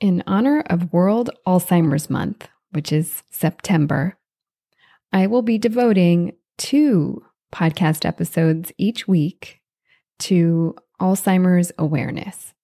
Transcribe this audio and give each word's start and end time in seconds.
In 0.00 0.22
honor 0.28 0.60
of 0.66 0.92
World 0.92 1.30
Alzheimer's 1.44 2.08
Month, 2.08 2.48
which 2.70 2.92
is 2.92 3.24
September, 3.30 4.16
I 5.12 5.26
will 5.26 5.42
be 5.42 5.58
devoting 5.58 6.36
two 6.56 7.24
podcast 7.52 8.04
episodes 8.04 8.70
each 8.78 9.08
week 9.08 9.60
to 10.20 10.76
Alzheimer's 11.00 11.72
awareness. 11.78 12.54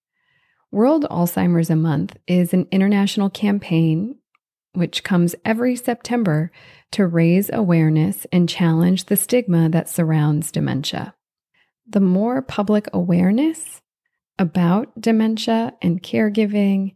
World 0.71 1.07
Alzheimer's 1.11 1.71
a 1.71 1.77
Month 1.77 2.17
is 2.29 2.53
an 2.53 2.69
international 2.71 3.31
campaign 3.31 4.17
which 4.73 5.03
comes 5.03 5.35
every 5.45 5.75
September 5.75 6.53
to 6.93 7.05
raise 7.05 7.51
awareness 7.53 8.29
and 8.31 8.49
challenge 8.49 9.07
the 9.07 9.17
stigma 9.17 9.69
that 9.69 9.89
surrounds 9.89 10.53
dementia. 10.53 11.15
The 11.89 12.01
more 12.01 12.43
public 12.43 12.89
awareness 12.93 13.83
about 14.39 15.01
dementia 15.01 15.75
and 15.83 16.01
caregiving, 16.01 16.95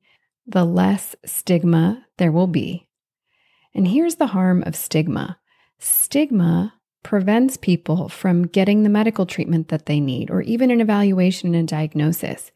the 0.48 0.64
less 0.64 1.14
stigma 1.26 2.06
there 2.16 2.32
will 2.32 2.46
be. 2.46 2.88
And 3.74 3.86
here's 3.86 4.16
the 4.16 4.28
harm 4.28 4.62
of 4.66 4.74
stigma 4.74 5.38
stigma 5.78 6.74
prevents 7.04 7.56
people 7.56 8.09
from 8.09 8.46
getting 8.46 8.82
the 8.82 8.88
medical 8.88 9.24
treatment 9.26 9.68
that 9.68 9.87
they 9.87 10.00
need 10.00 10.30
or 10.30 10.42
even 10.42 10.70
an 10.70 10.80
evaluation 10.80 11.54
and 11.54 11.68
diagnosis. 11.68 12.50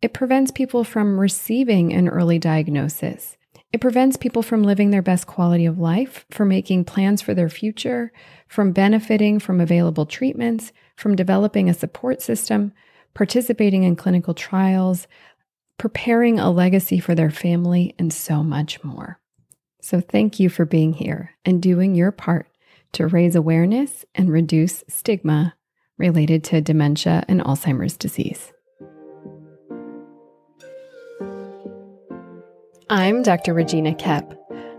It 0.00 0.12
prevents 0.12 0.52
people 0.52 0.84
from 0.84 1.18
receiving 1.18 1.92
an 1.92 2.08
early 2.08 2.38
diagnosis. 2.38 3.36
It 3.72 3.80
prevents 3.80 4.16
people 4.16 4.42
from 4.42 4.62
living 4.62 4.90
their 4.90 5.02
best 5.02 5.26
quality 5.26 5.66
of 5.66 5.78
life, 5.78 6.24
from 6.30 6.48
making 6.48 6.84
plans 6.84 7.20
for 7.20 7.34
their 7.34 7.48
future, 7.48 8.12
from 8.46 8.72
benefiting 8.72 9.40
from 9.40 9.60
available 9.60 10.06
treatments, 10.06 10.72
from 10.96 11.16
developing 11.16 11.68
a 11.68 11.74
support 11.74 12.22
system, 12.22 12.72
participating 13.14 13.82
in 13.82 13.96
clinical 13.96 14.34
trials, 14.34 15.08
preparing 15.78 16.38
a 16.38 16.50
legacy 16.50 16.98
for 16.98 17.14
their 17.14 17.30
family, 17.30 17.94
and 17.98 18.12
so 18.12 18.42
much 18.42 18.82
more. 18.84 19.18
So, 19.80 20.00
thank 20.00 20.38
you 20.40 20.48
for 20.48 20.64
being 20.64 20.92
here 20.92 21.36
and 21.44 21.62
doing 21.62 21.94
your 21.94 22.12
part 22.12 22.48
to 22.92 23.06
raise 23.06 23.36
awareness 23.36 24.04
and 24.14 24.30
reduce 24.30 24.84
stigma 24.88 25.54
related 25.96 26.44
to 26.44 26.60
dementia 26.60 27.24
and 27.28 27.40
Alzheimer's 27.40 27.96
disease. 27.96 28.52
I'm 32.90 33.22
Dr. 33.22 33.52
Regina 33.52 33.94
Koepp. 33.94 34.34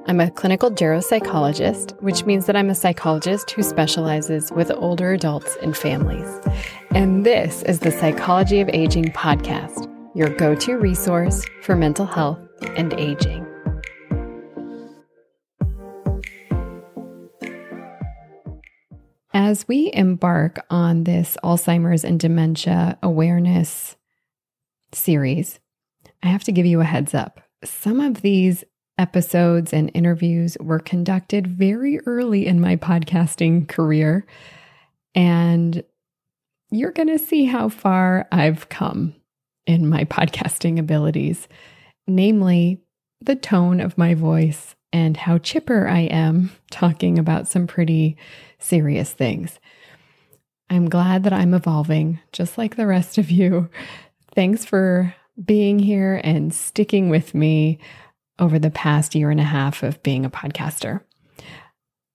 I'm 0.08 0.20
a 0.20 0.32
clinical 0.32 0.72
geropsychologist, 0.72 2.02
which 2.02 2.26
means 2.26 2.48
that 2.48 2.56
I'm 2.56 2.72
a 2.72 2.76
psychologist 2.76 3.52
who 3.52 3.62
specializes 3.62 4.52
with 4.52 4.72
older 4.72 5.14
adults 5.14 5.56
and 5.62 5.78
families. 5.78 6.28
And 6.90 7.24
this 7.24 7.62
is 7.64 7.82
the 7.82 7.92
Psychology 7.92 8.62
of 8.62 8.70
Aging 8.70 9.12
podcast, 9.12 9.89
your 10.20 10.30
go 10.36 10.54
to 10.54 10.74
resource 10.74 11.46
for 11.62 11.78
mental 11.78 12.06
health 12.06 12.40
and 12.76 12.94
aging. 13.00 13.48
As 19.34 19.66
we 19.70 19.90
embark 19.94 20.60
on 20.70 21.06
this 21.06 21.38
Alzheimer's 21.42 22.04
and 22.04 22.20
dementia 22.20 22.98
awareness 23.02 23.96
series, 24.92 25.62
I 26.22 26.28
have 26.28 26.44
to 26.44 26.52
give 26.52 26.66
you 26.66 26.82
a 26.82 26.84
heads 26.84 27.14
up. 27.14 27.40
Some 27.64 28.02
of 28.02 28.22
these 28.22 28.66
episodes 28.98 29.72
and 29.72 29.90
interviews 29.94 30.58
were 30.60 30.80
conducted 30.80 31.48
very 31.48 32.02
early 32.02 32.46
in 32.46 32.60
my 32.60 32.76
podcasting 32.76 33.70
career, 33.70 34.28
and 35.16 35.82
you're 36.72 36.92
going 36.92 37.08
to 37.08 37.20
see 37.20 37.46
how 37.46 37.70
far 37.70 38.28
I've 38.34 38.68
come 38.68 39.16
in 39.70 39.88
my 39.88 40.04
podcasting 40.04 40.80
abilities, 40.80 41.48
namely 42.08 42.82
the 43.22 43.36
tone 43.36 43.80
of 43.80 44.00
my 44.00 44.16
voice 44.16 44.76
and 44.92 45.16
how 45.16 45.38
chipper 45.38 45.88
I 45.88 46.00
am 46.00 46.50
talking 46.72 47.20
about 47.20 47.48
some 47.48 47.68
pretty 47.68 48.18
serious 48.58 49.14
things. 49.14 49.60
I'm 50.72 50.90
glad 50.90 51.24
that 51.24 51.34
I'm 51.34 51.54
evolving 51.54 52.20
just 52.32 52.58
like 52.58 52.78
the 52.78 52.88
rest 52.88 53.20
of 53.20 53.30
you. 53.30 53.70
Thanks 54.34 54.66
for 54.66 55.14
being 55.46 55.78
here 55.78 56.20
and 56.24 56.52
sticking 56.52 57.10
with 57.10 57.36
me 57.36 57.78
over 58.40 58.58
the 58.58 58.72
past 58.72 59.14
year 59.14 59.30
and 59.30 59.40
a 59.40 59.44
half 59.44 59.84
of 59.84 60.02
being 60.02 60.26
a 60.26 60.32
podcaster. 60.32 61.02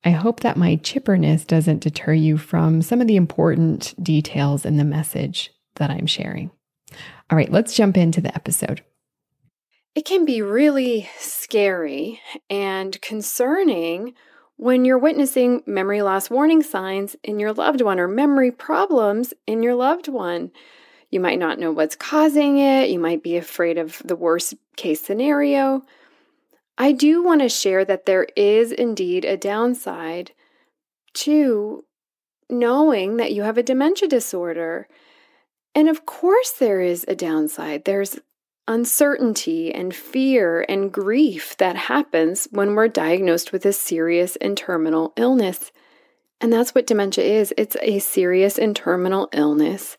I 0.03 0.11
hope 0.11 0.41
that 0.41 0.57
my 0.57 0.75
chipperness 0.77 1.47
doesn't 1.47 1.85
deter 1.85 2.15
you 2.15 2.37
from 2.37 2.83
some 2.83 3.01
of 3.01 3.07
the 3.07 3.17
important 3.17 3.95
details 4.03 4.67
in 4.67 4.77
the 4.77 4.85
message 4.85 5.53
that 5.77 5.91
I'm 5.91 6.07
sharing. 6.07 6.51
All 7.31 7.37
right, 7.37 7.51
let's 7.51 7.75
jump 7.75 7.97
into 7.97 8.21
the 8.21 8.35
episode. 8.35 8.83
It 9.95 10.05
can 10.05 10.25
be 10.25 10.43
really 10.43 11.09
scary 11.19 12.21
and 12.51 13.01
concerning 13.01 14.15
when 14.57 14.85
you're 14.85 14.99
witnessing 14.99 15.63
memory 15.67 16.03
loss 16.03 16.31
warning 16.31 16.63
signs 16.63 17.17
in 17.23 17.39
your 17.39 17.53
loved 17.53 17.81
one 17.81 18.01
or 18.01 18.09
memory 18.09 18.51
problems 18.51 19.35
in 19.47 19.63
your 19.63 19.75
loved 19.75 20.09
one. 20.09 20.51
You 21.11 21.21
might 21.21 21.39
not 21.39 21.59
know 21.59 21.71
what's 21.71 21.97
causing 21.97 22.59
it, 22.59 22.91
you 22.91 22.99
might 22.99 23.23
be 23.23 23.37
afraid 23.37 23.79
of 23.79 24.03
the 24.05 24.17
worst 24.17 24.55
case 24.77 25.01
scenario. 25.01 25.83
I 26.77 26.93
do 26.93 27.23
want 27.23 27.41
to 27.43 27.49
share 27.49 27.85
that 27.85 28.07
there 28.07 28.27
is 28.37 28.73
indeed 28.73 29.25
a 29.25 29.37
downside 29.37 30.33
to 31.15 31.85
knowing 32.51 33.17
that 33.19 33.33
you 33.33 33.43
have 33.43 33.59
a 33.59 33.63
dementia 33.63 34.09
disorder. 34.09 34.89
And 35.75 35.89
of 35.89 36.07
course, 36.07 36.53
there 36.53 36.81
is 36.81 37.05
a 37.09 37.17
downside. 37.17 37.85
There's 37.85 38.19
uncertainty 38.67 39.75
and 39.75 39.95
fear 39.95 40.65
and 40.69 40.93
grief 40.93 41.57
that 41.59 41.77
happens 41.77 42.49
when 42.51 42.75
we're 42.75 42.89
diagnosed 42.89 43.53
with 43.53 43.67
a 43.67 43.73
serious 43.73 44.37
and 44.37 44.57
terminal 44.57 45.13
illness. 45.17 45.71
And 46.41 46.53
that's 46.53 46.75
what 46.75 46.87
dementia 46.87 47.25
is 47.25 47.55
it's 47.57 47.77
a 47.83 47.99
serious 47.99 48.59
and 48.59 48.75
terminal 48.75 49.29
illness, 49.33 49.97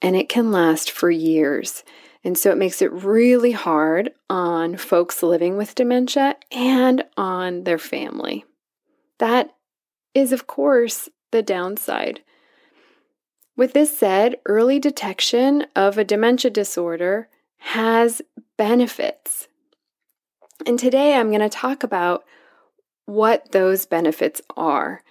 and 0.00 0.16
it 0.16 0.28
can 0.28 0.50
last 0.52 0.90
for 0.90 1.10
years. 1.10 1.84
And 2.24 2.38
so 2.38 2.50
it 2.50 2.58
makes 2.58 2.80
it 2.80 2.92
really 2.92 3.52
hard 3.52 4.12
on 4.30 4.76
folks 4.76 5.22
living 5.22 5.56
with 5.56 5.74
dementia 5.74 6.36
and 6.52 7.04
on 7.16 7.64
their 7.64 7.78
family. 7.78 8.44
That 9.18 9.54
is, 10.14 10.32
of 10.32 10.46
course, 10.46 11.08
the 11.32 11.42
downside. 11.42 12.20
With 13.56 13.74
this 13.74 13.96
said, 13.96 14.36
early 14.46 14.78
detection 14.78 15.66
of 15.76 15.98
a 15.98 16.04
dementia 16.04 16.50
disorder 16.50 17.28
has 17.58 18.22
benefits. 18.56 19.48
And 20.66 20.78
today 20.78 21.14
I'm 21.14 21.28
going 21.28 21.40
to 21.40 21.48
talk 21.48 21.82
about 21.82 22.24
what 23.06 23.52
those 23.52 23.84
benefits 23.84 24.40
are. 24.56 25.02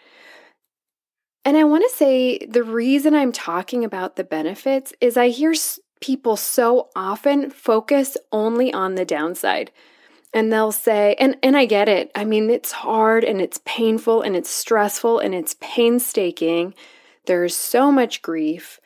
And 1.44 1.58
I 1.58 1.64
want 1.64 1.84
to 1.90 1.96
say 1.96 2.40
the 2.40 2.64
reason 2.64 3.16
I'm 3.16 3.32
talking 3.32 3.84
about 3.84 4.16
the 4.16 4.24
benefits 4.24 4.94
is 5.02 5.18
I 5.18 5.30
hear 5.30 5.54
people 6.00 6.36
so 6.36 6.90
often 6.96 7.50
focus 7.50 8.18
only 8.32 8.74
on 8.74 8.96
the 8.96 9.06
downside. 9.06 9.72
And 10.34 10.52
they'll 10.52 10.72
say, 10.72 11.16
and, 11.20 11.36
and 11.44 11.58
I 11.58 11.66
get 11.66 11.90
it. 11.90 12.10
I 12.16 12.24
mean, 12.24 12.50
it's 12.50 12.72
hard 12.72 13.24
and 13.24 13.42
it's 13.42 13.60
painful 13.66 14.22
and 14.22 14.36
it's 14.36 14.50
stressful 14.50 15.20
and 15.20 15.36
it's 15.36 15.56
painstaking. 15.60 16.74
There's 17.26 17.56
so 17.56 17.92
much 17.92 18.22
grief 18.22 18.80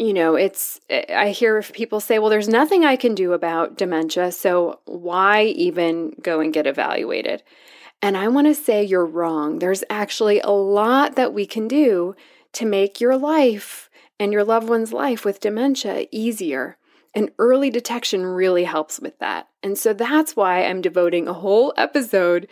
you 0.00 0.14
know, 0.14 0.34
it's, 0.34 0.80
eh, 0.88 1.04
I 1.14 1.28
hear 1.28 1.60
people 1.60 2.00
say, 2.00 2.18
well, 2.18 2.30
there's 2.30 2.48
nothing 2.48 2.86
I 2.86 2.96
can 2.96 3.14
do 3.14 3.34
about 3.34 3.76
dementia, 3.76 4.32
so 4.32 4.80
why 4.86 5.44
even 5.44 6.14
go 6.22 6.40
and 6.40 6.54
get 6.54 6.66
evaluated? 6.66 7.42
And 8.00 8.16
I 8.16 8.28
want 8.28 8.46
to 8.46 8.54
say 8.54 8.82
you're 8.82 9.04
wrong. 9.04 9.58
There's 9.58 9.84
actually 9.90 10.40
a 10.40 10.50
lot 10.50 11.16
that 11.16 11.34
we 11.34 11.44
can 11.44 11.68
do 11.68 12.14
to 12.54 12.64
make 12.64 12.98
your 12.98 13.18
life 13.18 13.90
and 14.18 14.32
your 14.32 14.42
loved 14.42 14.70
one's 14.70 14.90
life 14.90 15.26
with 15.26 15.38
dementia 15.38 16.06
easier. 16.10 16.78
And 17.14 17.30
early 17.38 17.68
detection 17.68 18.24
really 18.24 18.64
helps 18.64 19.00
with 19.00 19.18
that. 19.18 19.48
And 19.62 19.76
so 19.76 19.92
that's 19.92 20.34
why 20.34 20.64
I'm 20.64 20.80
devoting 20.80 21.28
a 21.28 21.34
whole 21.34 21.74
episode 21.76 22.48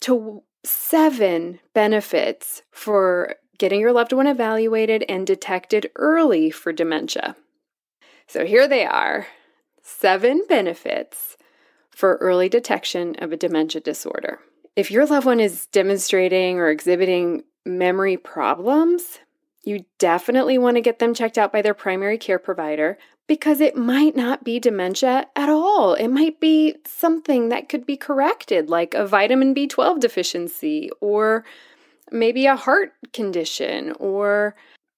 to 0.00 0.42
seven 0.64 1.60
benefits 1.72 2.62
for 2.70 3.36
getting 3.60 3.78
your 3.78 3.92
loved 3.92 4.12
one 4.12 4.26
evaluated 4.26 5.04
and 5.06 5.26
detected 5.26 5.90
early 5.96 6.50
for 6.50 6.72
dementia. 6.72 7.36
So 8.26 8.46
here 8.46 8.66
they 8.66 8.86
are 8.86 9.26
seven 9.82 10.44
benefits 10.48 11.36
for 11.90 12.16
early 12.16 12.48
detection 12.48 13.14
of 13.18 13.32
a 13.32 13.36
dementia 13.36 13.82
disorder. 13.82 14.40
If 14.76 14.90
your 14.90 15.04
loved 15.04 15.26
one 15.26 15.40
is 15.40 15.66
demonstrating 15.66 16.58
or 16.58 16.70
exhibiting 16.70 17.44
memory 17.66 18.16
problems, 18.16 19.18
you 19.62 19.84
definitely 19.98 20.56
want 20.56 20.78
to 20.78 20.80
get 20.80 20.98
them 20.98 21.12
checked 21.12 21.36
out 21.36 21.52
by 21.52 21.60
their 21.60 21.74
primary 21.74 22.16
care 22.16 22.38
provider 22.38 22.96
because 23.26 23.60
it 23.60 23.76
might 23.76 24.16
not 24.16 24.42
be 24.42 24.58
dementia 24.58 25.26
at 25.36 25.50
all. 25.50 25.92
It 25.94 26.08
might 26.08 26.40
be 26.40 26.76
something 26.86 27.50
that 27.50 27.68
could 27.68 27.84
be 27.84 27.98
corrected, 27.98 28.70
like 28.70 28.94
a 28.94 29.06
vitamin 29.06 29.54
B12 29.54 30.00
deficiency 30.00 30.90
or 31.00 31.44
maybe 32.12 32.46
a 32.46 32.56
heart 32.56 32.92
condition 33.12 33.92
or 33.98 34.54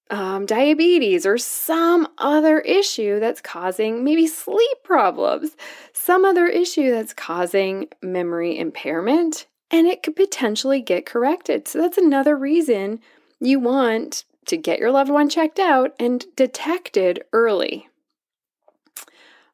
um, 0.09 0.45
diabetes 0.45 1.25
or 1.25 1.37
some 1.37 2.07
other 2.17 2.59
issue 2.59 3.19
that's 3.19 3.41
causing 3.41 4.03
maybe 4.03 4.27
sleep 4.27 4.77
problems, 4.83 5.55
some 5.93 6.25
other 6.25 6.47
issue 6.47 6.91
that's 6.91 7.13
causing 7.13 7.87
memory 8.01 8.57
impairment, 8.57 9.47
and 9.71 9.87
it 9.87 10.03
could 10.03 10.15
potentially 10.15 10.81
get 10.81 11.05
corrected. 11.05 11.67
So 11.67 11.79
that's 11.79 11.97
another 11.97 12.37
reason 12.37 12.99
you 13.39 13.59
want 13.59 14.25
to 14.45 14.57
get 14.57 14.79
your 14.79 14.91
loved 14.91 15.09
one 15.09 15.29
checked 15.29 15.59
out 15.59 15.93
and 15.99 16.25
detected 16.35 17.23
early. 17.31 17.87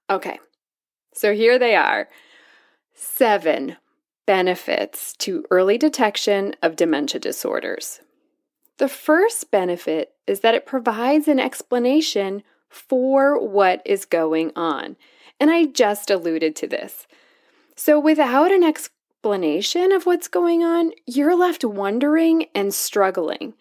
Okay, 0.10 0.40
so 1.14 1.34
here 1.34 1.60
they 1.60 1.76
are 1.76 2.10
seven 2.94 3.78
benefits 4.30 5.14
to 5.14 5.44
early 5.50 5.76
detection 5.76 6.54
of 6.62 6.76
dementia 6.76 7.20
disorders. 7.20 8.00
The 8.78 8.88
first 8.88 9.50
benefit 9.50 10.14
is 10.28 10.42
that 10.42 10.54
it 10.54 10.68
provides 10.68 11.28
an 11.28 11.40
explanation 11.40 12.44
for 12.70 13.44
what 13.44 13.82
is 13.86 14.06
going 14.06 14.52
on. 14.56 14.98
And 15.40 15.50
I 15.50 15.66
just 15.66 16.12
alluded 16.12 16.56
to 16.58 16.68
this. 16.68 17.08
So, 17.76 18.00
without 18.00 18.52
an 18.52 18.64
explanation 18.64 19.92
of 19.92 20.06
what's 20.06 20.28
going 20.28 20.62
on, 20.62 20.92
you're 21.08 21.36
left 21.36 21.66
wondering 21.66 22.46
and 22.54 22.72
struggling. 22.72 23.56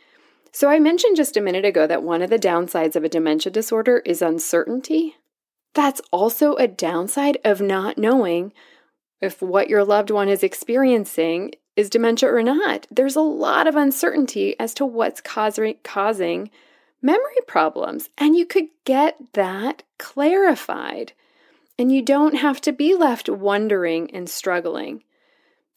So, 0.53 0.69
I 0.69 0.79
mentioned 0.79 1.17
just 1.17 1.38
a 1.38 1.41
minute 1.41 1.64
ago 1.64 1.87
that 1.87 2.03
one 2.03 2.21
of 2.21 2.29
the 2.29 2.38
downsides 2.38 2.94
of 2.94 3.05
a 3.05 3.09
dementia 3.09 3.50
disorder 3.50 4.03
is 4.05 4.21
uncertainty. 4.21 5.17
That's 5.73 6.03
also 6.12 6.56
a 6.56 6.69
downside 6.69 7.38
of 7.43 7.62
not 7.62 7.97
knowing 7.97 8.53
if 9.20 9.43
what 9.43 9.69
your 9.69 9.85
loved 9.85 10.11
one 10.11 10.29
is 10.29 10.43
experiencing 10.43 11.53
is 11.76 11.91
dementia 11.91 12.32
or 12.32 12.43
not. 12.43 12.87
There's 12.91 13.17
a 13.17 13.20
lot 13.20 13.67
of 13.67 13.76
uncertainty 13.76 14.59
as 14.59 14.75
to 14.75 14.85
what's 14.85 15.20
causing, 15.20 16.50
memory 17.00 17.41
problems, 17.47 18.11
and 18.19 18.37
you 18.37 18.47
could 18.47 18.67
get 18.85 19.17
that 19.35 19.82
clarified. 19.99 21.12
And 21.79 21.93
you 21.93 22.03
don't 22.03 22.35
have 22.35 22.61
to 22.62 22.73
be 22.73 22.97
left 22.97 23.29
wondering 23.29 24.11
and 24.12 24.29
struggling. 24.29 25.05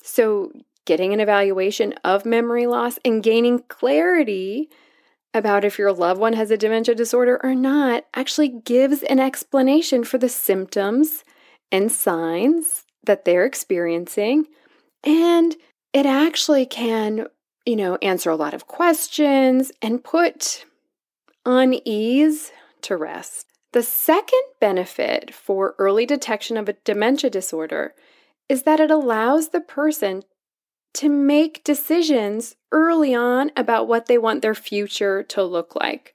So, 0.02 0.52
getting 0.86 1.14
an 1.14 1.20
evaluation 1.20 1.94
of 2.04 2.26
memory 2.26 2.66
loss 2.66 2.98
and 3.06 3.22
gaining 3.22 3.60
clarity 3.68 4.68
about 5.32 5.64
if 5.64 5.78
your 5.78 5.94
loved 5.94 6.20
one 6.20 6.34
has 6.34 6.50
a 6.50 6.58
dementia 6.58 6.96
disorder 6.96 7.40
or 7.44 7.54
not 7.54 8.06
actually 8.16 8.50
gives 8.50 9.04
an 9.04 9.20
explanation 9.20 10.04
for 10.04 10.18
the 10.18 10.28
symptoms 10.28 11.24
and 11.72 11.92
signs 11.92 12.86
that 13.06 13.26
they're 13.26 13.46
experiencing. 13.46 14.48
And 15.04 15.56
it 15.94 16.06
actually 16.06 16.66
can, 16.66 17.28
you 17.66 17.76
know, 17.76 17.98
answer 18.02 18.30
a 18.30 18.36
lot 18.36 18.54
of 18.54 18.68
questions 18.68 19.72
and 19.82 20.04
put 20.04 20.66
unease 21.46 22.52
to 22.82 22.96
rest. 22.96 23.48
The 23.74 23.84
second 23.84 24.42
benefit 24.60 25.34
for 25.34 25.76
early 25.80 26.06
detection 26.06 26.58
of 26.58 26.68
a 26.68 26.74
dementia 26.84 27.30
disorder 27.30 27.94
is 28.50 28.64
that 28.64 28.80
it 28.80 28.92
allows 28.92 29.50
the 29.50 29.62
person 29.62 30.24
to 30.94 31.08
make 31.08 31.64
decisions 31.64 32.56
early 32.72 33.16
on 33.16 33.52
about 33.56 33.88
what 33.88 34.08
they 34.08 34.18
want 34.18 34.42
their 34.42 34.56
future 34.56 35.24
to 35.24 35.44
look 35.44 35.74
like. 35.76 36.14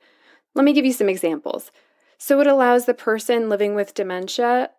Let 0.54 0.64
me 0.64 0.74
give 0.74 0.84
you 0.84 0.92
some 0.92 1.08
examples. 1.08 1.70
So, 2.18 2.40
it 2.40 2.46
allows 2.46 2.84
the 2.84 2.94
person 2.94 3.48
living 3.48 3.74
with 3.74 3.94
dementia 3.94 4.70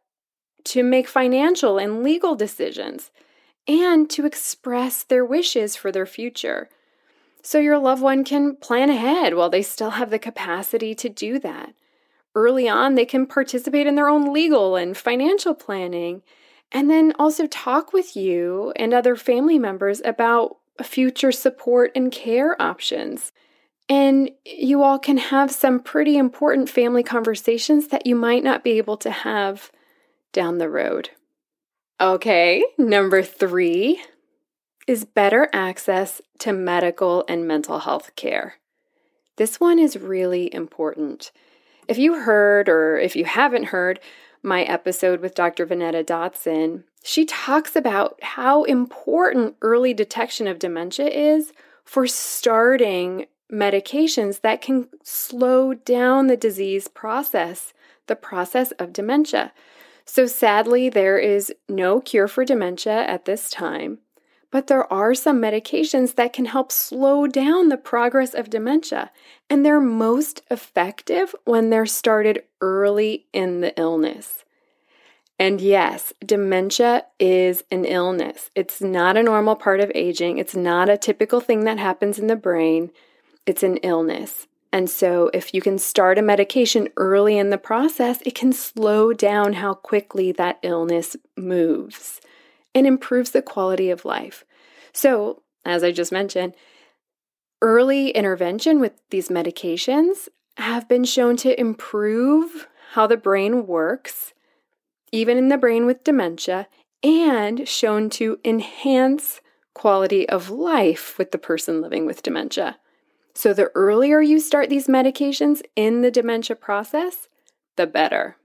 to 0.68 0.84
make 0.84 1.08
financial 1.08 1.78
and 1.78 2.04
legal 2.04 2.36
decisions 2.36 3.12
and 3.68 4.10
to 4.10 4.26
express 4.26 5.04
their 5.04 5.26
wishes 5.26 5.76
for 5.76 5.92
their 5.92 6.06
future. 6.06 6.70
So 7.42 7.60
your 7.60 7.78
loved 7.78 8.02
one 8.02 8.24
can 8.24 8.56
plan 8.56 8.90
ahead 8.90 9.36
while 9.36 9.50
they 9.50 9.62
still 9.62 9.92
have 9.92 10.10
the 10.10 10.20
capacity 10.20 10.94
to 10.96 11.10
do 11.10 11.40
that. 11.40 11.74
Early 12.36 12.68
on, 12.68 12.96
they 12.96 13.06
can 13.06 13.26
participate 13.26 13.88
in 13.88 13.96
their 13.96 14.10
own 14.10 14.34
legal 14.34 14.76
and 14.76 14.96
financial 14.96 15.56
planning, 15.56 16.22
and 16.72 16.90
then 16.90 17.14
also 17.18 17.48
talk 17.48 17.94
with 17.94 18.16
you 18.16 18.74
and 18.76 18.94
other 18.94 19.16
family 19.16 19.58
members 19.58 20.02
about 20.04 20.58
future 20.84 21.32
support 21.32 21.92
and 21.96 22.12
care 22.12 22.62
options. 22.62 23.32
And 23.90 24.30
you 24.46 24.84
all 24.84 25.00
can 25.00 25.18
have 25.18 25.50
some 25.50 25.80
pretty 25.80 26.18
important 26.18 26.70
family 26.70 27.04
conversations 27.04 27.88
that 27.88 28.06
you 28.06 28.16
might 28.16 28.44
not 28.44 28.64
be 28.64 28.72
able 28.78 28.98
to 28.98 29.10
have 29.10 29.72
down 30.38 30.60
the 30.60 30.70
road. 30.70 31.10
Okay, 32.00 32.64
number 32.78 33.24
three 33.24 34.00
is 34.86 35.04
better 35.04 35.50
access 35.52 36.22
to 36.38 36.54
medical 36.54 37.26
and 37.28 37.48
mental 37.48 37.80
health 37.80 38.16
care. 38.16 38.58
This 39.38 39.60
one 39.60 39.80
is 39.80 39.98
really 39.98 40.54
important. 40.54 41.32
If 41.88 41.98
you 41.98 42.20
heard, 42.20 42.70
or 42.70 43.00
if 43.00 43.16
you 43.16 43.26
haven't 43.26 43.66
heard, 43.66 44.00
my 44.44 44.62
episode 44.62 45.22
with 45.22 45.34
Dr. 45.34 45.66
Vonetta 45.66 46.06
Dotson, 46.06 46.84
she 47.04 47.26
talks 47.26 47.76
about 47.76 48.20
how 48.22 48.64
important 48.66 49.56
early 49.64 49.96
detection 49.96 50.46
of 50.46 50.60
dementia 50.60 51.08
is 51.08 51.52
for 51.84 52.06
starting 52.06 53.26
medications 53.52 54.42
that 54.42 54.62
can 54.62 54.88
slow 55.02 55.74
down 55.74 56.28
the 56.28 56.38
disease 56.38 56.88
process, 56.88 57.74
the 58.06 58.16
process 58.16 58.70
of 58.74 58.94
dementia. 58.94 59.52
So 60.10 60.26
sadly, 60.26 60.90
there 60.90 61.18
is 61.18 61.54
no 61.68 62.00
cure 62.00 62.30
for 62.30 62.46
dementia 62.46 63.04
at 63.04 63.26
this 63.26 63.50
time, 63.50 64.00
but 64.50 64.68
there 64.68 64.92
are 64.92 65.14
some 65.14 65.42
medications 65.42 66.16
that 66.16 66.32
can 66.32 66.46
help 66.46 66.72
slow 66.72 67.28
down 67.28 67.68
the 67.68 67.78
progress 67.78 68.34
of 68.34 68.50
dementia, 68.50 69.12
and 69.50 69.66
they're 69.66 69.82
most 69.82 70.42
effective 70.50 71.36
when 71.44 71.70
they're 71.70 71.86
started 71.86 72.44
early 72.62 73.26
in 73.34 73.60
the 73.60 73.78
illness. 73.78 74.46
And 75.38 75.60
yes, 75.60 76.14
dementia 76.26 77.06
is 77.20 77.66
an 77.70 77.84
illness. 77.84 78.50
It's 78.56 78.82
not 78.82 79.18
a 79.18 79.24
normal 79.24 79.58
part 79.58 79.82
of 79.82 79.92
aging. 79.94 80.38
It's 80.38 80.56
not 80.56 80.90
a 80.90 80.98
typical 80.98 81.42
thing 81.42 81.66
that 81.66 81.80
happens 81.80 82.18
in 82.18 82.28
the 82.28 82.38
brain. 82.38 82.92
It's 83.46 83.62
an 83.62 83.76
illness. 83.78 84.48
And 84.72 84.90
so, 84.90 85.30
if 85.34 85.54
you 85.54 85.62
can 85.62 85.78
start 85.78 86.18
a 86.18 86.22
medication 86.22 86.90
early 86.98 87.38
in 87.38 87.50
the 87.50 87.58
process, 87.58 88.20
it 88.26 88.36
can 88.36 88.52
slow 88.52 89.14
down 89.14 89.54
how 89.54 89.74
quickly 89.74 90.32
that 90.34 90.60
illness 90.62 91.16
moves 91.38 92.20
and 92.76 92.86
improves 92.86 93.32
the 93.32 93.42
quality 93.42 93.90
of 93.90 94.06
life. 94.06 94.44
So, 94.92 95.42
as 95.66 95.84
I 95.84 95.92
just 95.92 96.12
mentioned, 96.12 96.54
early 97.62 98.10
intervention 98.10 98.80
with 98.80 98.94
these 99.10 99.30
medications 99.30 100.28
have 100.58 100.88
been 100.88 101.06
shown 101.06 101.38
to 101.38 101.60
improve 101.60 102.68
how 102.94 103.08
the 103.08 103.18
brain 103.18 103.68
works, 103.68 104.34
even 105.12 105.38
in 105.38 105.50
the 105.50 105.58
brain 105.58 105.86
with 105.86 106.04
dementia, 106.04 106.68
and 107.04 107.68
shown 107.68 108.10
to 108.10 108.40
enhance 108.44 109.40
quality 109.74 110.28
of 110.28 110.50
life 110.50 111.18
with 111.18 111.32
the 111.32 111.38
person 111.38 111.82
living 111.82 112.06
with 112.06 112.24
dementia. 112.24 112.78
So, 113.38 113.54
the 113.54 113.70
earlier 113.76 114.20
you 114.20 114.40
start 114.40 114.68
these 114.68 114.88
medications 114.88 115.62
in 115.76 116.02
the 116.02 116.10
dementia 116.10 116.56
process, 116.56 117.28
the 117.76 117.86
better. 117.86 118.36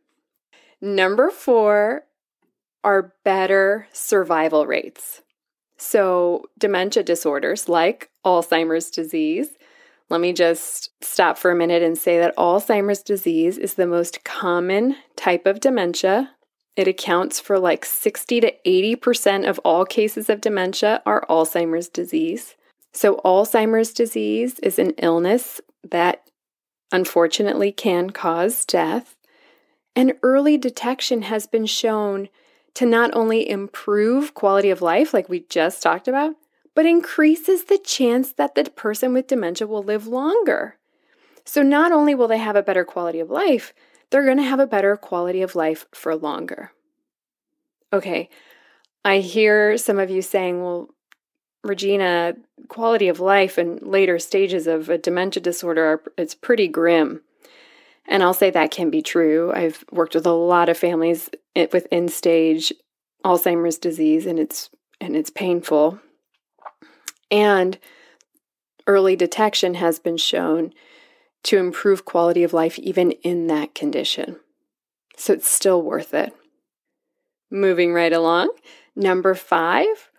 Number 0.83 1.31
four 1.31 2.03
are 2.85 3.15
better 3.25 3.89
survival 3.91 4.67
rates. 4.67 5.23
So, 5.79 6.45
dementia 6.59 7.05
disorders 7.05 7.71
like 7.71 8.11
Alzheimer's 8.23 8.91
disease. 8.91 9.49
Let 10.11 10.21
me 10.21 10.35
just 10.35 10.91
stop 11.03 11.39
for 11.39 11.51
a 11.51 11.57
minute 11.57 11.83
and 11.83 11.97
say 11.97 12.19
that 12.19 12.37
Alzheimer's 12.37 13.03
disease 13.03 13.57
is 13.57 13.77
the 13.77 13.87
most 13.87 14.25
common 14.25 14.97
type 15.17 15.47
of 15.47 15.61
dementia. 15.61 16.33
It 16.77 16.87
accounts 16.87 17.41
for 17.41 17.59
like 17.59 17.87
60 17.87 18.41
to 18.43 18.53
80% 18.67 19.49
of 19.49 19.59
all 19.61 19.87
cases 19.87 20.29
of 20.29 20.43
dementia 20.43 21.03
are 21.07 21.25
Alzheimer's 21.31 21.89
disease. 21.89 22.57
So, 22.93 23.17
Alzheimer's 23.25 23.93
disease 23.93 24.59
is 24.61 24.79
an 24.79 24.91
illness 24.99 25.61
that 25.83 26.29
unfortunately 26.93 27.73
can 27.73 28.11
cause 28.11 28.65
death. 28.65 29.17
And 29.97 30.15
early 30.23 30.59
detection 30.59 31.23
has 31.23 31.47
been 31.47 31.67
shown 31.67 32.29
to 32.75 32.87
not 32.87 33.11
only 33.15 33.49
improve 33.49 34.35
quality 34.35 34.71
of 34.71 34.83
life, 34.83 35.13
like 35.13 35.29
we 35.29 35.41
just 35.41 35.83
talked 35.83 36.09
about, 36.09 36.35
but 36.75 36.87
increases 36.87 37.65
the 37.65 37.79
chance 37.79 38.33
that 38.33 38.55
the 38.55 38.65
person 38.65 39.13
with 39.13 39.27
dementia 39.27 39.67
will 39.67 39.83
live 39.83 40.07
longer. 40.07 40.77
So, 41.45 41.63
not 41.63 41.93
only 41.93 42.15
will 42.15 42.29
they 42.29 42.39
have 42.39 42.57
a 42.57 42.63
better 42.63 42.85
quality 42.85 43.21
of 43.21 43.31
life, 43.31 43.73
they're 44.11 44.25
going 44.25 44.37
to 44.37 44.43
have 44.43 44.61
a 44.61 44.67
better 44.67 44.97
quality 44.97 45.43
of 45.43 45.55
life 45.55 45.87
for 45.93 46.15
longer. 46.15 46.73
Okay, 47.93 48.29
I 49.05 49.19
hear 49.19 49.77
some 49.77 49.99
of 49.99 50.11
you 50.11 50.23
saying, 50.23 50.63
well, 50.63 50.91
Regina, 51.65 52.35
quality 52.69 53.09
of 53.09 53.21
life 53.21 53.59
in 53.59 53.79
later 53.83 54.19
stages 54.19 54.67
of 54.67 54.89
a 54.89 54.99
dementia 54.99 55.43
disorder 55.43 55.85
are, 55.85 56.03
it's 56.19 56.35
pretty 56.35 56.67
grim. 56.67 57.23
And 58.07 58.23
I'll 58.23 58.35
say 58.35 58.51
that 58.51 58.73
can 58.73 58.91
be 58.91 59.03
true. 59.03 59.53
I've 59.55 59.85
worked 59.93 60.15
with 60.15 60.27
a 60.27 60.33
lot 60.33 60.69
of 60.69 60.77
families 60.77 61.31
with 61.55 61.87
end 61.93 62.11
stage 62.11 62.73
Alzheimer's 63.25 63.79
disease 63.79 64.27
and 64.27 64.39
it's 64.39 64.71
and 65.01 65.17
it's 65.17 65.31
painful. 65.31 66.01
And 67.31 67.79
early 68.87 69.17
detection 69.17 69.75
has 69.75 69.99
been 69.99 70.17
shown 70.17 70.73
to 71.45 71.59
improve 71.59 72.05
quality 72.05 72.45
of 72.45 72.53
life 72.53 72.79
even 72.79 73.13
in 73.23 73.49
that 73.49 73.75
condition. 73.75 74.39
So 75.17 75.33
it's 75.33 75.49
still 75.49 75.83
worth 75.83 76.15
it. 76.15 76.33
Moving 77.51 77.93
right 77.93 78.13
along, 78.13 78.51
number 78.95 79.35
five 79.35 80.11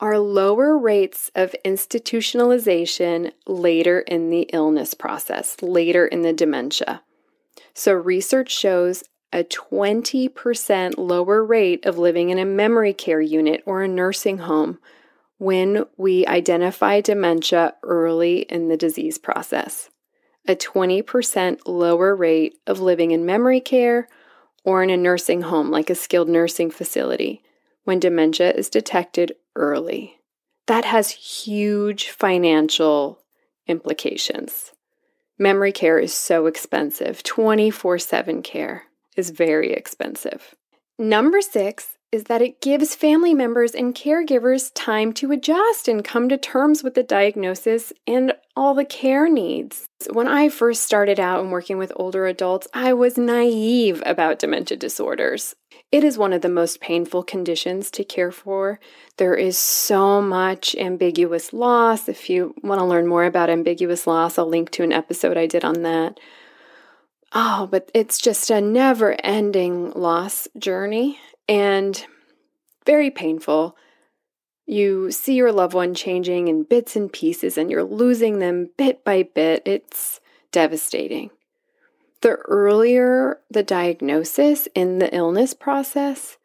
are 0.00 0.18
lower 0.18 0.78
rates 0.78 1.30
of 1.34 1.54
institutionalization 1.64 3.32
later 3.46 4.00
in 4.00 4.30
the 4.30 4.42
illness 4.52 4.94
process, 4.94 5.56
later 5.60 6.06
in 6.06 6.22
the 6.22 6.32
dementia. 6.32 7.02
So, 7.74 7.92
research 7.92 8.50
shows 8.50 9.04
a 9.32 9.44
20% 9.44 10.94
lower 10.96 11.44
rate 11.44 11.84
of 11.84 11.98
living 11.98 12.30
in 12.30 12.38
a 12.38 12.44
memory 12.44 12.92
care 12.92 13.20
unit 13.20 13.62
or 13.66 13.82
a 13.82 13.88
nursing 13.88 14.38
home 14.38 14.78
when 15.38 15.84
we 15.96 16.26
identify 16.26 17.00
dementia 17.00 17.74
early 17.82 18.40
in 18.42 18.68
the 18.68 18.76
disease 18.76 19.18
process. 19.18 19.90
A 20.46 20.56
20% 20.56 21.60
lower 21.66 22.16
rate 22.16 22.58
of 22.66 22.80
living 22.80 23.10
in 23.10 23.26
memory 23.26 23.60
care 23.60 24.08
or 24.64 24.82
in 24.82 24.90
a 24.90 24.96
nursing 24.96 25.42
home, 25.42 25.70
like 25.70 25.90
a 25.90 25.94
skilled 25.94 26.28
nursing 26.28 26.70
facility, 26.70 27.42
when 27.84 28.00
dementia 28.00 28.50
is 28.50 28.68
detected 28.68 29.34
early. 29.58 30.16
That 30.66 30.86
has 30.86 31.10
huge 31.10 32.08
financial 32.08 33.20
implications. 33.66 34.72
Memory 35.38 35.72
care 35.72 35.98
is 35.98 36.14
so 36.14 36.46
expensive. 36.46 37.22
24 37.22 37.98
7 37.98 38.42
care 38.42 38.84
is 39.16 39.30
very 39.30 39.72
expensive. 39.72 40.54
Number 40.98 41.40
six 41.40 41.97
is 42.10 42.24
that 42.24 42.40
it 42.40 42.60
gives 42.62 42.94
family 42.94 43.34
members 43.34 43.74
and 43.74 43.94
caregivers 43.94 44.70
time 44.74 45.12
to 45.12 45.30
adjust 45.30 45.88
and 45.88 46.04
come 46.04 46.28
to 46.28 46.38
terms 46.38 46.82
with 46.82 46.94
the 46.94 47.02
diagnosis 47.02 47.92
and 48.06 48.32
all 48.56 48.74
the 48.74 48.84
care 48.84 49.28
needs. 49.28 49.88
When 50.10 50.26
I 50.26 50.48
first 50.48 50.82
started 50.82 51.20
out 51.20 51.40
and 51.40 51.52
working 51.52 51.76
with 51.76 51.92
older 51.96 52.26
adults, 52.26 52.66
I 52.72 52.94
was 52.94 53.18
naive 53.18 54.02
about 54.06 54.38
dementia 54.38 54.78
disorders. 54.78 55.54
It 55.92 56.02
is 56.02 56.16
one 56.16 56.32
of 56.32 56.40
the 56.40 56.48
most 56.48 56.80
painful 56.80 57.24
conditions 57.24 57.90
to 57.92 58.04
care 58.04 58.32
for. 58.32 58.80
There 59.18 59.34
is 59.34 59.58
so 59.58 60.22
much 60.22 60.74
ambiguous 60.76 61.52
loss. 61.52 62.08
If 62.08 62.30
you 62.30 62.54
want 62.62 62.78
to 62.80 62.86
learn 62.86 63.06
more 63.06 63.24
about 63.24 63.50
ambiguous 63.50 64.06
loss, 64.06 64.38
I'll 64.38 64.48
link 64.48 64.70
to 64.72 64.82
an 64.82 64.92
episode 64.92 65.36
I 65.36 65.46
did 65.46 65.64
on 65.64 65.82
that. 65.82 66.18
Oh, 67.34 67.68
but 67.70 67.90
it's 67.92 68.18
just 68.18 68.48
a 68.48 68.62
never 68.62 69.14
ending 69.22 69.92
loss 69.92 70.48
journey 70.58 71.18
and 71.48 72.04
very 72.84 73.10
painful. 73.10 73.76
You 74.66 75.10
see 75.10 75.34
your 75.34 75.52
loved 75.52 75.74
one 75.74 75.94
changing 75.94 76.48
in 76.48 76.64
bits 76.64 76.94
and 76.94 77.12
pieces, 77.12 77.56
and 77.56 77.70
you're 77.70 77.84
losing 77.84 78.38
them 78.38 78.70
bit 78.76 79.04
by 79.04 79.22
bit. 79.22 79.62
It's 79.64 80.20
devastating. 80.52 81.30
The 82.20 82.36
earlier 82.48 83.40
the 83.50 83.62
diagnosis 83.62 84.68
in 84.74 84.98
the 84.98 85.14
illness 85.14 85.54
process, 85.54 86.36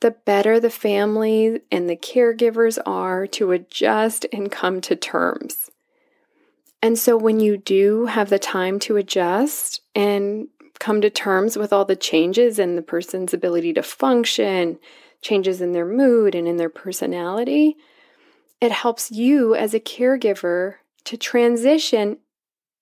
the 0.00 0.10
better 0.10 0.60
the 0.60 0.70
family 0.70 1.60
and 1.70 1.88
the 1.88 1.96
caregivers 1.96 2.78
are 2.84 3.26
to 3.28 3.52
adjust 3.52 4.26
and 4.32 4.50
come 4.50 4.80
to 4.82 4.94
terms. 4.94 5.70
And 6.82 6.98
so, 6.98 7.16
when 7.16 7.38
you 7.38 7.56
do 7.56 8.06
have 8.06 8.28
the 8.28 8.40
time 8.40 8.80
to 8.80 8.96
adjust 8.96 9.80
and 9.94 10.48
come 10.82 11.00
to 11.00 11.08
terms 11.08 11.56
with 11.56 11.72
all 11.72 11.84
the 11.84 11.94
changes 11.94 12.58
in 12.58 12.74
the 12.74 12.82
person's 12.82 13.32
ability 13.32 13.72
to 13.72 13.84
function, 13.84 14.80
changes 15.20 15.60
in 15.60 15.70
their 15.70 15.86
mood 15.86 16.34
and 16.34 16.48
in 16.48 16.56
their 16.56 16.68
personality, 16.68 17.76
it 18.60 18.72
helps 18.72 19.12
you 19.12 19.54
as 19.54 19.74
a 19.74 19.78
caregiver 19.78 20.74
to 21.04 21.16
transition 21.16 22.18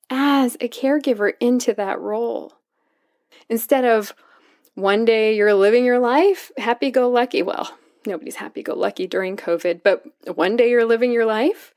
as 0.09 0.57
a 0.63 0.69
caregiver 0.69 1.35
into 1.41 1.75
that 1.75 2.01
role. 2.01 2.55
Instead 3.51 3.85
of 3.85 4.15
one 4.75 5.05
day 5.05 5.37
you're 5.37 5.53
living 5.53 5.85
your 5.85 5.99
life 5.99 6.51
happy 6.57 6.91
go 6.91 7.11
lucky, 7.11 7.43
well, 7.43 7.77
nobody's 8.07 8.37
happy 8.37 8.63
go 8.63 8.75
lucky 8.75 9.07
during 9.07 9.37
COVID, 9.37 9.83
but 9.83 10.03
one 10.35 10.57
day 10.57 10.71
you're 10.71 10.87
living 10.87 11.13
your 11.13 11.27
life, 11.27 11.75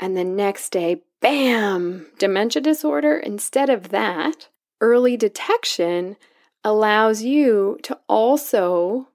and 0.00 0.16
the 0.16 0.24
next 0.24 0.70
day, 0.70 1.02
bam, 1.20 2.06
dementia 2.18 2.62
disorder. 2.62 3.18
Instead 3.18 3.68
of 3.68 3.90
that, 3.90 4.48
early 4.80 5.16
detection 5.16 6.16
allows 6.64 7.22
you 7.22 7.78
to 7.82 7.98
also 8.08 9.08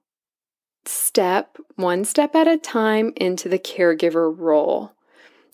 step 0.84 1.58
one 1.76 2.04
step 2.04 2.34
at 2.34 2.48
a 2.48 2.56
time 2.56 3.12
into 3.16 3.48
the 3.48 3.58
caregiver 3.58 4.32
role. 4.36 4.92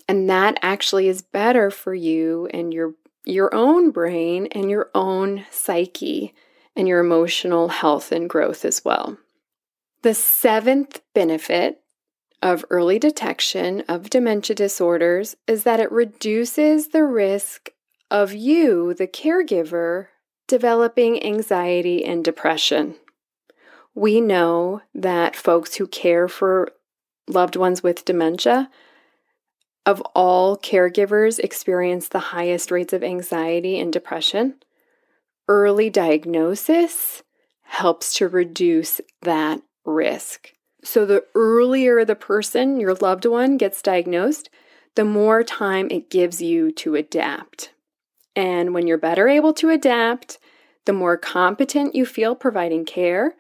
And 0.09 0.29
that 0.29 0.59
actually 0.63 1.09
is 1.09 1.23
better 1.23 1.71
for 1.71 1.95
you 1.95 2.49
and 2.53 2.73
your 2.73 2.95
your 3.25 3.55
own 3.55 3.93
brain 3.93 4.49
and 4.51 4.69
your 4.69 4.91
own 4.95 5.45
psyche 5.51 6.35
and 6.75 6.89
your 6.89 6.99
emotional 6.99 7.69
health 7.69 8.11
and 8.11 8.29
growth 8.29 8.65
as 8.65 8.85
well. 8.85 9.17
The 10.03 10.15
seventh 10.15 11.01
benefit 11.15 11.81
of 12.43 12.65
early 12.69 12.99
detection 12.99 13.83
of 13.83 14.11
dementia 14.11 14.57
disorders 14.57 15.37
is 15.47 15.63
that 15.63 15.79
it 15.79 15.93
reduces 15.93 16.89
the 16.89 17.05
risk 17.05 17.71
of 18.13 18.35
you, 18.35 18.93
the 18.93 19.07
caregiver, 19.07 20.09
developing 20.47 21.25
anxiety 21.25 22.05
and 22.05 22.23
depression. 22.23 22.95
We 23.95 24.21
know 24.21 24.83
that 24.95 25.35
folks 25.35 25.77
who 25.77 25.87
care 25.87 26.29
for 26.29 26.73
loved 27.27 27.57
ones 27.57 27.83
with 27.83 28.05
dementia, 28.05 28.71
of 29.87 30.03
all 30.15 30.59
caregivers, 30.59 31.39
experience 31.39 32.09
the 32.09 32.19
highest 32.19 32.71
rates 32.71 32.93
of 32.93 33.03
anxiety 33.03 33.81
and 33.81 33.91
depression. 33.91 34.57
Early 35.49 35.89
diagnosis 35.89 37.23
helps 37.63 38.13
to 38.15 38.29
reduce 38.29 39.01
that 39.23 39.63
risk. 39.87 40.53
So, 40.85 41.07
the 41.07 41.25
earlier 41.35 42.05
the 42.05 42.15
person, 42.15 42.79
your 42.79 42.95
loved 42.95 43.25
one, 43.25 43.57
gets 43.57 43.81
diagnosed, 43.81 44.51
the 44.97 45.05
more 45.05 45.43
time 45.43 45.89
it 45.91 46.11
gives 46.11 46.43
you 46.43 46.71
to 46.73 46.95
adapt. 46.95 47.73
And 48.35 48.75
when 48.75 48.87
you're 48.87 48.99
better 48.99 49.29
able 49.29 49.53
to 49.55 49.71
adapt, 49.71 50.39
the 50.85 50.93
more 50.93 51.17
competent 51.17 51.95
you 51.95 52.07
feel 52.07 52.35
providing 52.35 52.85
care, 52.85 53.35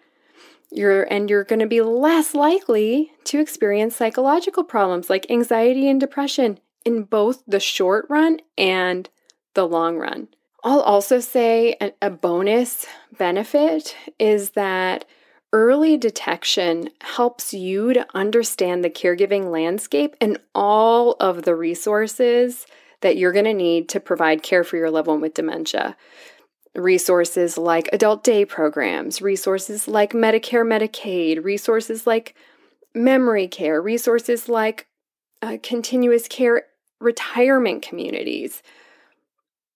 you're 0.70 1.02
and 1.04 1.28
you're 1.28 1.44
going 1.44 1.60
to 1.60 1.66
be 1.66 1.82
less 1.82 2.34
likely 2.34 3.12
to 3.24 3.40
experience 3.40 3.96
psychological 3.96 4.64
problems 4.64 5.10
like 5.10 5.30
anxiety 5.30 5.88
and 5.88 6.00
depression 6.00 6.58
in 6.84 7.04
both 7.04 7.42
the 7.46 7.60
short 7.60 8.06
run 8.08 8.38
and 8.56 9.08
the 9.54 9.66
long 9.66 9.98
run. 9.98 10.28
I'll 10.64 10.80
also 10.80 11.20
say 11.20 11.76
a, 11.80 11.92
a 12.00 12.10
bonus 12.10 12.86
benefit 13.16 13.96
is 14.18 14.50
that 14.50 15.04
early 15.52 15.96
detection 15.96 16.88
helps 17.02 17.52
you 17.52 17.92
to 17.92 18.06
understand 18.14 18.82
the 18.82 18.90
caregiving 18.90 19.50
landscape 19.50 20.16
and 20.20 20.38
all 20.54 21.16
of 21.20 21.42
the 21.42 21.54
resources 21.54 22.66
that 23.02 23.16
you're 23.16 23.32
going 23.32 23.44
to 23.44 23.54
need 23.54 23.88
to 23.90 24.00
provide 24.00 24.42
care 24.42 24.64
for 24.64 24.76
your 24.76 24.90
loved 24.90 25.08
one 25.08 25.20
with 25.20 25.34
dementia. 25.34 25.96
Resources 26.74 27.58
like 27.58 27.88
adult 27.92 28.24
day 28.24 28.44
programs, 28.44 29.20
resources 29.20 29.86
like 29.86 30.12
Medicare, 30.12 30.66
Medicaid, 30.66 31.44
resources 31.44 32.06
like 32.06 32.34
memory 32.94 33.46
care, 33.46 33.80
resources 33.82 34.48
like 34.48 34.86
uh, 35.42 35.58
continuous 35.62 36.28
care 36.28 36.64
retirement 37.00 37.82
communities. 37.82 38.62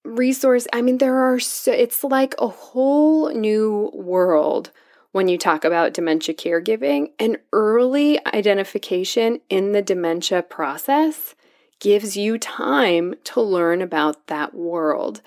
Resource, 0.03 0.65
I 0.71 0.81
mean, 0.81 0.97
there 0.97 1.17
are 1.17 1.39
so, 1.39 1.71
it's 1.71 2.03
like 2.03 2.33
a 2.39 2.47
whole 2.47 3.29
new 3.31 3.91
world 3.93 4.71
when 5.11 5.27
you 5.27 5.37
talk 5.37 5.65
about 5.65 5.93
dementia 5.93 6.33
caregiving 6.33 7.11
and 7.19 7.37
early 7.51 8.23
identification 8.25 9.41
in 9.49 9.73
the 9.73 9.81
dementia 9.81 10.41
process 10.41 11.35
gives 11.79 12.17
you 12.17 12.37
time 12.37 13.15
to 13.23 13.41
learn 13.41 13.81
about 13.81 14.27
that 14.27 14.53
world 14.53 15.21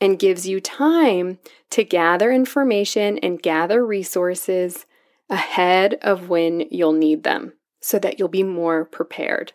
and 0.00 0.18
gives 0.18 0.46
you 0.48 0.60
time 0.60 1.38
to 1.70 1.84
gather 1.84 2.32
information 2.32 3.18
and 3.18 3.42
gather 3.42 3.84
resources 3.84 4.86
ahead 5.28 5.94
of 6.02 6.28
when 6.28 6.60
you'll 6.70 6.92
need 6.92 7.22
them 7.22 7.52
so 7.80 7.98
that 7.98 8.18
you'll 8.18 8.28
be 8.28 8.42
more 8.42 8.84
prepared. 8.84 9.52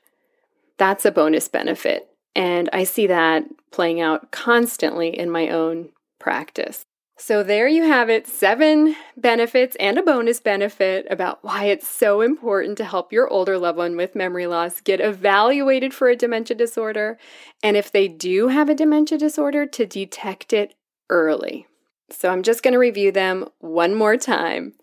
That's 0.77 1.05
a 1.05 1.11
bonus 1.11 1.47
benefit. 1.47 2.09
And 2.35 2.69
I 2.73 2.83
see 2.83 3.07
that 3.07 3.45
playing 3.71 4.01
out 4.01 4.31
constantly 4.31 5.17
in 5.17 5.29
my 5.29 5.49
own 5.49 5.89
practice. 6.19 6.85
So, 7.17 7.43
there 7.43 7.67
you 7.69 7.83
have 7.83 8.09
it 8.09 8.27
seven 8.27 8.93
benefits 9.15 9.77
and 9.79 9.97
a 9.97 10.03
bonus 10.03 10.41
benefit 10.41 11.07
about 11.09 11.41
why 11.43 11.65
it's 11.65 11.87
so 11.87 12.19
important 12.19 12.77
to 12.77 12.83
help 12.83 13.13
your 13.13 13.29
older 13.29 13.57
loved 13.57 13.77
one 13.77 13.95
with 13.95 14.15
memory 14.15 14.47
loss 14.47 14.81
get 14.81 14.99
evaluated 14.99 15.93
for 15.93 16.09
a 16.09 16.15
dementia 16.17 16.57
disorder. 16.57 17.17
And 17.63 17.77
if 17.77 17.89
they 17.89 18.09
do 18.09 18.49
have 18.49 18.67
a 18.67 18.75
dementia 18.75 19.17
disorder, 19.17 19.65
to 19.65 19.85
detect 19.85 20.51
it 20.51 20.75
early. 21.09 21.67
So, 22.09 22.29
I'm 22.29 22.43
just 22.43 22.61
going 22.61 22.73
to 22.73 22.79
review 22.79 23.13
them 23.13 23.47
one 23.59 23.95
more 23.95 24.17
time. 24.17 24.73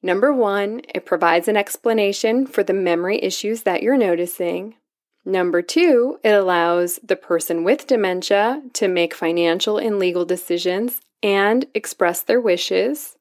Number 0.00 0.32
one, 0.32 0.82
it 0.94 1.04
provides 1.04 1.48
an 1.48 1.56
explanation 1.56 2.46
for 2.46 2.62
the 2.62 2.72
memory 2.72 3.20
issues 3.20 3.64
that 3.64 3.82
you're 3.82 3.98
noticing. 3.98 4.76
Number 5.24 5.60
two, 5.60 6.20
it 6.22 6.30
allows 6.30 7.00
the 7.02 7.16
person 7.16 7.64
with 7.64 7.88
dementia 7.88 8.62
to 8.74 8.86
make 8.86 9.12
financial 9.12 9.76
and 9.76 9.98
legal 9.98 10.24
decisions 10.24 11.00
and 11.22 11.66
express 11.74 12.22
their 12.22 12.40
wishes. 12.40 13.16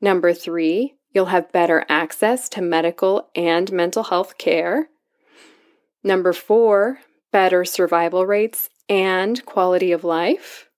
Number 0.00 0.32
three, 0.32 0.94
you'll 1.12 1.26
have 1.26 1.52
better 1.52 1.86
access 1.88 2.48
to 2.50 2.60
medical 2.60 3.30
and 3.34 3.72
mental 3.72 4.04
health 4.04 4.36
care. 4.36 4.88
Number 6.02 6.32
four, 6.32 7.00
better 7.32 7.64
survival 7.64 8.26
rates 8.26 8.68
and 8.88 9.44
quality 9.46 9.92
of 9.92 10.04
life. 10.04 10.68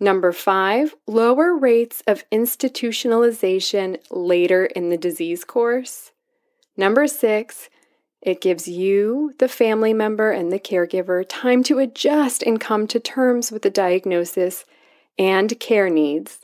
Number 0.00 0.32
five, 0.32 0.94
lower 1.06 1.56
rates 1.56 2.02
of 2.06 2.28
institutionalization 2.30 3.98
later 4.10 4.66
in 4.66 4.90
the 4.90 4.96
disease 4.96 5.44
course. 5.44 6.12
Number 6.76 7.08
six, 7.08 7.68
it 8.20 8.40
gives 8.40 8.68
you, 8.68 9.32
the 9.38 9.48
family 9.48 9.92
member, 9.92 10.30
and 10.30 10.52
the 10.52 10.60
caregiver 10.60 11.24
time 11.28 11.62
to 11.64 11.78
adjust 11.78 12.42
and 12.42 12.60
come 12.60 12.86
to 12.88 13.00
terms 13.00 13.50
with 13.50 13.62
the 13.62 13.70
diagnosis 13.70 14.64
and 15.18 15.58
care 15.60 15.90
needs. 15.90 16.40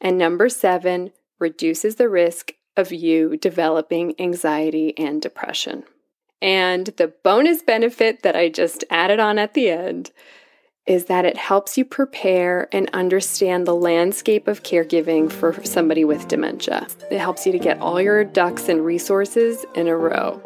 And 0.00 0.18
number 0.18 0.48
seven, 0.48 1.12
reduces 1.38 1.96
the 1.96 2.08
risk 2.08 2.52
of 2.76 2.92
you 2.92 3.36
developing 3.36 4.14
anxiety 4.20 4.96
and 4.96 5.20
depression. 5.20 5.84
And 6.40 6.86
the 6.96 7.12
bonus 7.24 7.62
benefit 7.62 8.22
that 8.22 8.36
I 8.36 8.48
just 8.48 8.84
added 8.90 9.18
on 9.18 9.38
at 9.38 9.54
the 9.54 9.70
end 9.70 10.12
is 10.86 11.04
that 11.06 11.26
it 11.26 11.36
helps 11.36 11.76
you 11.76 11.84
prepare 11.84 12.68
and 12.72 12.88
understand 12.94 13.66
the 13.66 13.74
landscape 13.74 14.48
of 14.48 14.62
caregiving 14.62 15.30
for 15.30 15.62
somebody 15.64 16.04
with 16.04 16.28
dementia. 16.28 16.86
It 17.10 17.18
helps 17.18 17.44
you 17.44 17.52
to 17.52 17.58
get 17.58 17.78
all 17.80 18.00
your 18.00 18.24
ducks 18.24 18.68
and 18.68 18.84
resources 18.84 19.66
in 19.74 19.86
a 19.86 19.96
row. 19.96 20.40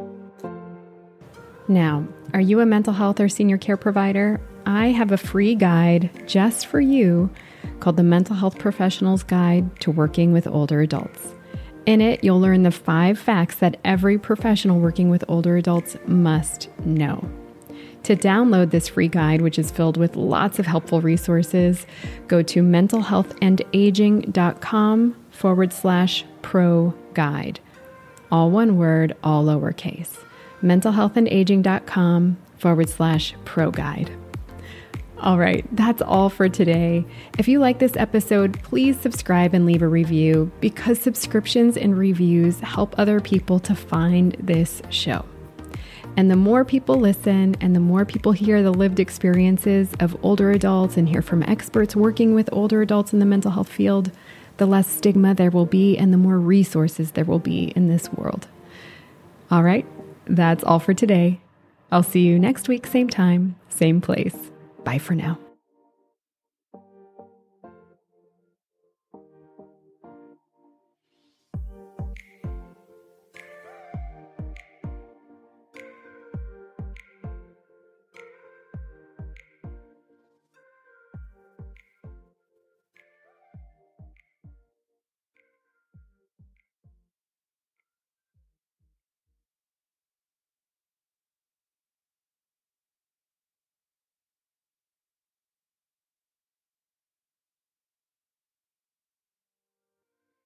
Now, 1.68 2.08
are 2.34 2.40
you 2.40 2.58
a 2.58 2.66
mental 2.66 2.92
health 2.92 3.20
or 3.20 3.28
senior 3.28 3.56
care 3.56 3.76
provider? 3.76 4.40
I 4.66 4.88
have 4.88 5.12
a 5.12 5.16
free 5.16 5.54
guide 5.54 6.10
just 6.26 6.66
for 6.66 6.80
you 6.80 7.30
called 7.80 7.96
the 7.96 8.02
Mental 8.02 8.36
Health 8.36 8.58
Professional's 8.58 9.22
Guide 9.22 9.80
to 9.80 9.90
Working 9.90 10.32
with 10.32 10.46
Older 10.46 10.80
Adults. 10.80 11.34
In 11.86 12.00
it, 12.00 12.22
you'll 12.22 12.40
learn 12.40 12.62
the 12.62 12.70
five 12.70 13.18
facts 13.18 13.56
that 13.56 13.78
every 13.84 14.18
professional 14.18 14.78
working 14.78 15.10
with 15.10 15.24
older 15.26 15.56
adults 15.56 15.96
must 16.06 16.68
know. 16.84 17.28
To 18.04 18.14
download 18.16 18.70
this 18.70 18.88
free 18.88 19.08
guide, 19.08 19.42
which 19.42 19.58
is 19.58 19.70
filled 19.70 19.96
with 19.96 20.16
lots 20.16 20.58
of 20.58 20.66
helpful 20.66 21.00
resources, 21.00 21.86
go 22.28 22.42
to 22.42 22.62
mentalhealthandaging.com 22.62 25.16
forward 25.30 25.72
slash 25.72 26.24
pro 26.42 26.94
guide. 27.14 27.60
All 28.30 28.50
one 28.50 28.76
word, 28.76 29.16
all 29.24 29.44
lowercase 29.44 30.18
mentalhealthandaging.com 30.62 32.36
forward 32.56 32.88
slash 32.88 33.34
pro 33.44 33.70
guide. 33.70 34.10
All 35.22 35.38
right, 35.38 35.64
that's 35.70 36.02
all 36.02 36.28
for 36.30 36.48
today. 36.48 37.04
If 37.38 37.46
you 37.46 37.60
like 37.60 37.78
this 37.78 37.96
episode, 37.96 38.60
please 38.64 38.98
subscribe 39.00 39.54
and 39.54 39.64
leave 39.64 39.82
a 39.82 39.86
review 39.86 40.50
because 40.60 40.98
subscriptions 40.98 41.76
and 41.76 41.96
reviews 41.96 42.58
help 42.58 42.98
other 42.98 43.20
people 43.20 43.60
to 43.60 43.76
find 43.76 44.34
this 44.40 44.82
show. 44.90 45.24
And 46.16 46.28
the 46.28 46.34
more 46.34 46.64
people 46.64 46.96
listen 46.96 47.54
and 47.60 47.76
the 47.76 47.78
more 47.78 48.04
people 48.04 48.32
hear 48.32 48.64
the 48.64 48.72
lived 48.72 48.98
experiences 48.98 49.92
of 50.00 50.16
older 50.24 50.50
adults 50.50 50.96
and 50.96 51.08
hear 51.08 51.22
from 51.22 51.44
experts 51.44 51.94
working 51.94 52.34
with 52.34 52.48
older 52.50 52.82
adults 52.82 53.12
in 53.12 53.20
the 53.20 53.24
mental 53.24 53.52
health 53.52 53.68
field, 53.68 54.10
the 54.56 54.66
less 54.66 54.88
stigma 54.88 55.34
there 55.34 55.52
will 55.52 55.66
be 55.66 55.96
and 55.96 56.12
the 56.12 56.18
more 56.18 56.38
resources 56.40 57.12
there 57.12 57.24
will 57.24 57.38
be 57.38 57.72
in 57.76 57.86
this 57.86 58.12
world. 58.12 58.48
All 59.52 59.62
right, 59.62 59.86
that's 60.26 60.64
all 60.64 60.80
for 60.80 60.94
today. 60.94 61.40
I'll 61.92 62.02
see 62.02 62.22
you 62.22 62.40
next 62.40 62.66
week, 62.66 62.88
same 62.88 63.08
time, 63.08 63.54
same 63.68 64.00
place. 64.00 64.50
Bye 64.84 64.98
for 64.98 65.14
now. 65.14 65.38